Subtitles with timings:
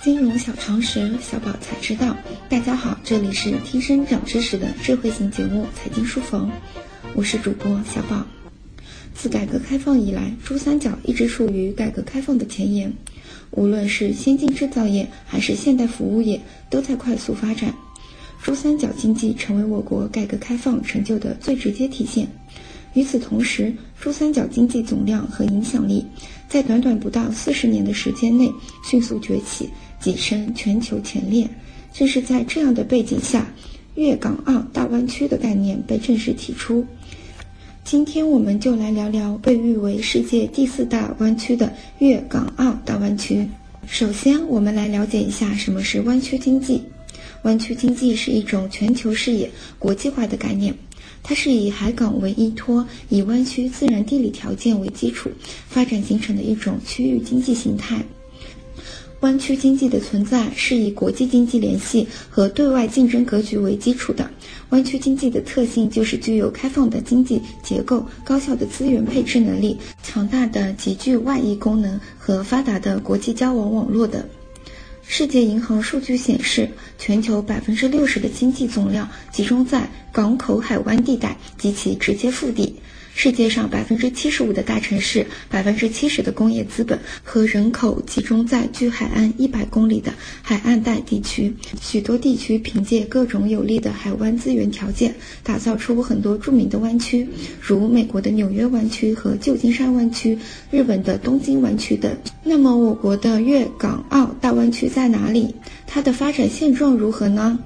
[0.00, 2.16] 金融小常识，小宝才知道。
[2.48, 6.46] 大家好，这里是听声长知识的智慧型节目《财经书房》，
[7.14, 8.24] 我是主播小宝。
[9.12, 12.92] 自改革开放以来，珠三角一直处于改革开放的前沿，
[13.50, 16.40] 无论是先进制造业还是现代服务业，
[16.70, 17.74] 都在快速发展。
[18.40, 22.28] 珠三角经济成为我国改革开放成就的最直接体现。
[22.94, 26.06] 与此同时，珠三角经济总量和影响力
[26.48, 28.50] 在短短不到四十年的时间内
[28.84, 29.68] 迅速崛起，
[30.02, 31.48] 跻身全球前列。
[31.92, 33.46] 正是在这样的背景下，
[33.94, 36.84] 粤港澳大湾区的概念被正式提出。
[37.84, 43.48] 今天我们就来聊聊被誉为世界第四大湾区的粤港澳大湾区。
[43.86, 46.82] 首先，我们来了解一下什么是湾区经济。
[47.42, 50.74] 湾区经济是一种全球视野、国际化的概念。
[51.22, 55.30] 它是以海港为依托，以湾区自然地理条件为基础
[55.66, 58.04] 发展形成的一种区域经济形态。
[59.20, 64.30] 湾区经济的存在是以国际经济联系和对外竞争格局为基础的。
[64.70, 74.22] 湾区经济的特性就是具有开放的经济结构、高效的资源配置能力、强大的极具外溢功能和发达的国际交往网络等。
[75.02, 82.76] 世界银行数据显示，全球百分之六十的经济总量集中在港口海湾地带及其直接腹地。
[83.18, 91.52] 世界上百分之七十五的大城市，百分之七十的工业资本和人口集中在距海岸一百公里的海岸带地区。
[91.82, 97.28] 许多地区凭借各种有利的海湾资源条件，打造出很多著名的湾区，
[97.60, 100.38] 如美国的纽约湾区和旧金山湾区，
[100.70, 102.16] 日本的东京湾区等。
[102.44, 105.52] 那么，我国的粤港澳大湾区在哪里？
[105.88, 107.58] 它的发展现状如何呢？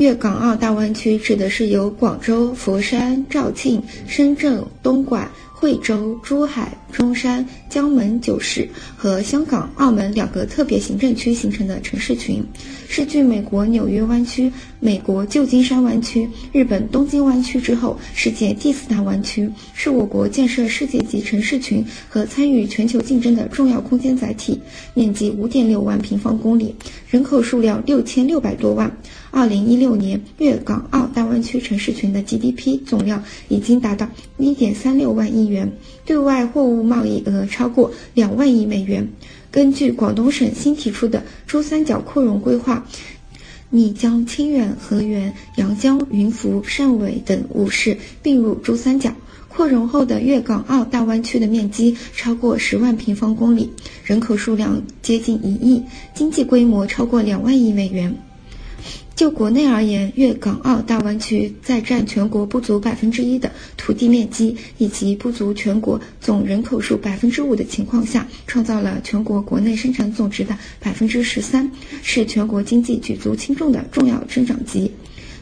[0.00, 5.30] 粤港澳大湾区指的是由广州、佛山、肇庆、深圳、东莞。
[5.60, 8.66] 惠州、珠海、中山、江门九市
[8.96, 12.42] 和香港、澳门两个特别行政区形成的城市群，
[12.88, 14.50] 是继美国纽约湾区、
[14.80, 24.58] 美国旧金山湾区、日本东京湾区之后世界第四大湾区，是我国建设世界级城市群和参与全球竞争的重要空间载体。
[24.94, 26.74] 面积五点六万平方公里，
[27.10, 28.90] 人口数量六千六百多万。
[29.30, 35.72] 二零一六年，粤港澳大湾区城市群的 GDP 总量已经达到一点三六万亿元，
[36.06, 39.08] 对外货物贸易额超过两万亿美元。
[39.50, 42.86] 根据广东省新提出的珠三角扩容规划，
[43.68, 49.12] 拟将清远、河源、阳江、云浮、汕尾等五市并入珠三角。
[49.48, 53.70] 扩容后的粤港澳大湾区的面积超过十万平方公里，
[54.04, 55.82] 人口数量接近一亿，
[56.14, 58.16] 经济规模超过两万亿美元。
[59.20, 71.70] 就国内而言，粤港澳大湾区在占全国不足百分之一的土地面积以及不足全国总人口数百分之五的情况下，创造了全国国内生产总值的百分之十三，
[72.02, 74.90] 是全国经济举足轻重的重要增长极。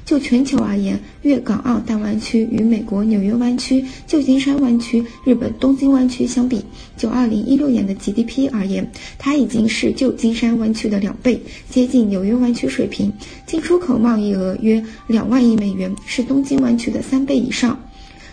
[0.09, 6.65] 就全球而言，粤港澳大湾区与美国纽约湾区、旧金山湾区、日本东京湾区相比，
[6.97, 13.13] 就2016年的 GDP 而言，它已经是旧金山湾区的两倍，接近纽约湾区水平。
[13.45, 17.79] 进出口贸易额约两万亿美元，是东京湾区的三倍以上。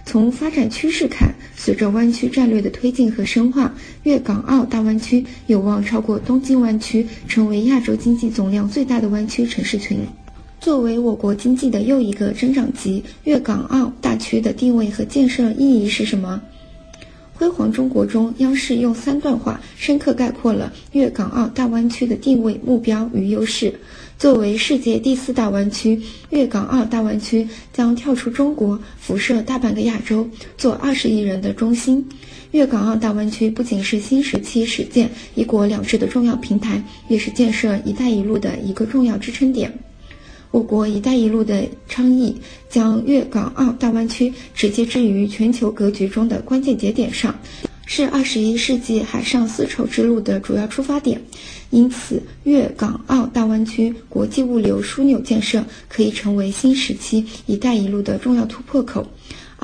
[0.06, 10.00] 从发展趋势看，随着湾区战略的推进和深化，粤港澳大湾区有望超过东京湾区，成为亚洲经济总量最大的湾区城市群。
[10.66, 16.42] 作为我国经济的又一个增长极，粤港澳大区的定位和建设意义是什么？
[17.36, 23.72] 辉煌中国中，央视用三段话深刻概括了粤港澳大湾区的定位、目标与优势。
[24.18, 30.28] 作为世界第四大湾区，粤港澳大湾区将跳出中国，辐射大半个亚洲，
[30.58, 32.04] 做二十亿人的中心。
[32.54, 39.72] 粤港澳大湾区不仅是新时期实践“一国两制”的重要平台，也是建设“一带一路”的一个重要支撑点。
[40.56, 42.34] 我国“一带一路”的倡议
[42.70, 47.38] 将粤港澳大湾区直接置于全球格局中的关键节点上，
[47.86, 51.22] 是二十一世纪海上丝绸之路的主要出发点。
[51.72, 59.06] 因此，粤港澳大湾区国际物流枢纽建设可以成为新时期“一带一路”的重要突破口。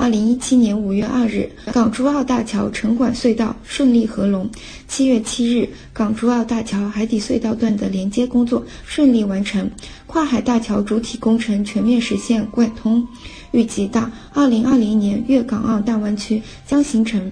[0.02, 4.50] 二零一七年五月二日，港珠澳大桥城管隧道顺利合龙。
[4.88, 9.70] 七月七日，港珠澳大桥海底隧道段的连接工作顺利完成，
[10.08, 13.06] 跨海大桥主体工程全面实现贯通。
[13.52, 17.30] 预计到二零二零年，粤港澳大湾区将形成，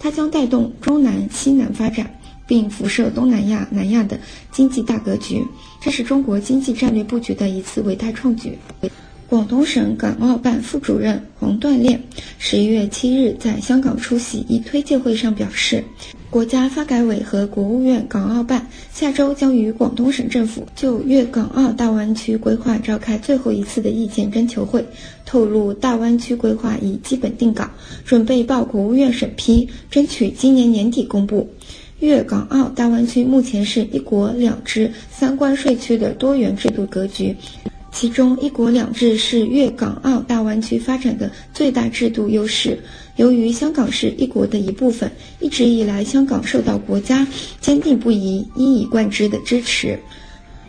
[0.00, 2.12] 它将带动中南、西南发展，
[2.48, 4.18] 并辐射东南亚、南亚的
[4.50, 5.40] 经济大格局。
[5.80, 8.58] 这是中国经济战略布局的一次伟大创举。
[9.28, 12.02] 广东省港澳办副主任黄锻炼
[12.38, 15.84] 十一月七日在香港出席一推介会上表示。
[16.30, 24.82] 国家发改委和国务院港澳办下周将与广东省政府就粤港澳大湾区规划召开最后一次的意见征求会，
[25.26, 27.68] 透露大湾区规划已基本定稿，
[28.06, 31.46] 准备报国务院审批，争取今年年底公布。
[32.00, 37.36] 粤港澳大湾区目前是一国两制三关税区的多元制度格局。
[37.98, 42.78] 其中，一国两制是粤港澳大湾区发展的最大制度优势。
[43.16, 45.10] 由于香港是一国的一部分，
[45.40, 47.26] 一直以来，香港受到国家
[47.60, 49.98] 坚定不移、一以贯之的支持，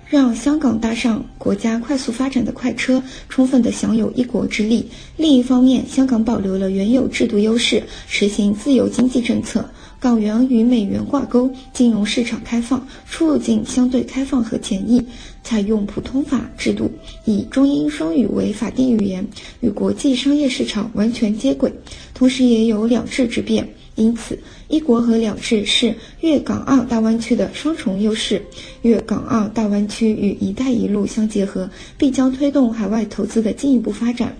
[0.07, 2.99] 让香港搭上国家快速发展的快车，
[3.29, 4.89] 充分地享有一国之利。
[5.15, 9.69] 另一方面，香港保留了原有制度优势，实行自由经济政策。
[9.99, 15.05] 港元与美元挂钩，金融市场开放，出入境相对开放和简易，
[15.43, 16.89] 采用普通法制度，
[17.25, 19.27] 以中英双语为法定语言，
[19.59, 21.69] 与国际商业市场完全接轨，
[22.13, 23.67] 同时也有两制之便。
[23.95, 28.41] 因此，一国和两制是粤港澳大湾区的双重优势。
[28.83, 34.33] 粤港澳大湾区与“一带一路”相结合，必将推动海外投资的进一步发展。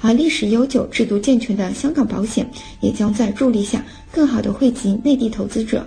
[0.00, 2.48] 而历史悠久、制度健全的香港保险，
[2.80, 5.86] 也将在助力下更好地惠及内地投资者。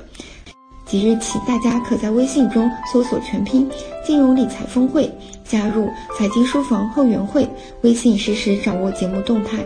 [0.86, 3.70] 即日起，大家可在微信中搜索全拼
[4.06, 5.10] “金融理财峰会”，
[5.48, 7.48] 加入财经书房后援会，
[7.82, 9.66] 微信实时掌握节目动态。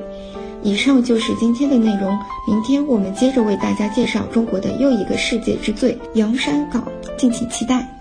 [0.62, 2.16] 以上就是今天的内容，
[2.48, 6.88] 明天我们接着为大家介绍中国的又一个世界之最——洋山港，
[7.18, 7.95] 敬请期待。